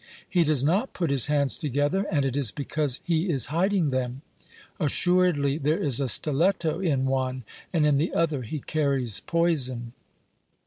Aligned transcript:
He 0.27 0.43
does 0.43 0.63
not 0.63 0.93
put 0.93 1.11
his 1.11 1.27
hands 1.27 1.55
together, 1.55 2.07
and 2.09 2.25
it 2.25 2.35
is 2.35 2.49
because 2.49 3.01
he 3.05 3.29
is 3.29 3.45
hiding 3.53 3.91
them; 3.91 4.23
assuredly 4.79 5.59
there 5.59 5.77
is 5.77 5.99
a 5.99 6.09
stiletto 6.09 6.79
in 6.79 7.05
one, 7.05 7.43
and 7.71 7.85
in 7.85 7.97
the 7.97 8.11
other 8.15 8.41
he 8.41 8.61
carries 8.61 9.19
poison. 9.19 9.93